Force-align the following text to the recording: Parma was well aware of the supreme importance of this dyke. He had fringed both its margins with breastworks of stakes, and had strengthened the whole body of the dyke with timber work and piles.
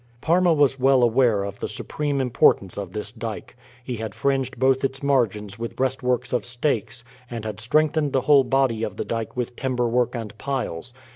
Parma 0.19 0.51
was 0.51 0.79
well 0.79 1.03
aware 1.03 1.43
of 1.43 1.59
the 1.59 1.67
supreme 1.67 2.19
importance 2.19 2.75
of 2.75 2.93
this 2.93 3.11
dyke. 3.11 3.55
He 3.83 3.97
had 3.97 4.15
fringed 4.15 4.57
both 4.57 4.83
its 4.83 5.03
margins 5.03 5.59
with 5.59 5.75
breastworks 5.75 6.33
of 6.33 6.43
stakes, 6.43 7.03
and 7.29 7.45
had 7.45 7.59
strengthened 7.59 8.11
the 8.11 8.21
whole 8.21 8.43
body 8.43 8.81
of 8.81 8.97
the 8.97 9.05
dyke 9.05 9.37
with 9.37 9.55
timber 9.55 9.87
work 9.87 10.15
and 10.15 10.35
piles. 10.39 10.91